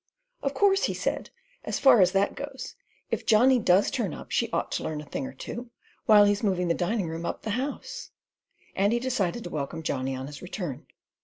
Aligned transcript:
"Of 0.41 0.55
course," 0.55 0.85
he 0.85 0.95
said, 0.95 1.29
"as 1.63 1.77
far 1.77 2.01
as 2.01 2.11
that 2.13 2.33
goes, 2.33 2.73
if 3.11 3.23
Johnny 3.23 3.59
does 3.59 3.91
turn 3.91 4.15
up 4.15 4.31
she 4.31 4.49
ought 4.49 4.71
to 4.71 4.83
learn 4.83 4.99
a 4.99 5.05
thing 5.05 5.27
or 5.27 5.31
two, 5.33 5.69
while 6.07 6.25
he's 6.25 6.41
moving 6.41 6.69
the 6.69 6.73
dining 6.73 7.07
room 7.07 7.23
up 7.23 7.43
the 7.43 7.51
house"; 7.51 8.09
and 8.75 8.93
he 8.93 8.99
decided 8.99 9.43
to 9.43 9.51
welcome 9.51 9.83
Johnny 9.83 10.15
on 10.15 10.25
his 10.25 10.41
return. 10.41 10.87